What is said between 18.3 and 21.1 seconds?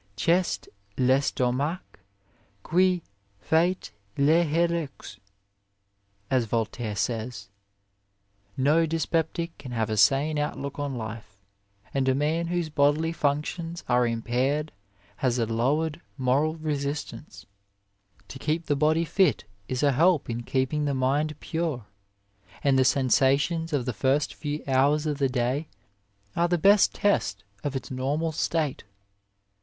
keep the body fit is a help in keeping the